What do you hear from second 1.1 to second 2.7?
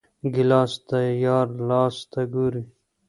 یار لاس ته ګوري.